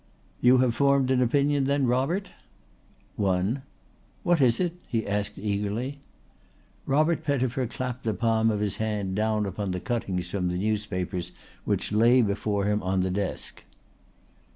"You 0.41 0.57
have 0.65 0.73
formed 0.73 1.11
an 1.11 1.21
opinion 1.21 1.65
then, 1.65 1.85
Robert?" 1.85 2.31
"One." 3.17 3.61
"What 4.23 4.41
is 4.41 4.59
it?" 4.59 4.73
he 4.87 5.05
asked 5.05 5.37
eagerly. 5.37 5.99
Robert 6.87 7.23
Pettifer 7.23 7.67
clapped 7.67 8.03
the 8.03 8.15
palm 8.15 8.49
of 8.49 8.61
his 8.61 8.77
hand 8.77 9.13
down 9.15 9.45
upon 9.45 9.69
the 9.69 9.79
cuttings 9.79 10.31
from 10.31 10.47
the 10.49 10.57
newspapers 10.57 11.33
which 11.65 11.91
lay 11.91 12.23
before 12.23 12.65
him 12.65 12.81
on 12.81 13.03
his 13.03 13.13
desk. 13.13 13.63